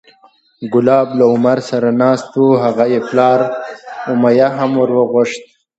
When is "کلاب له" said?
0.71-1.25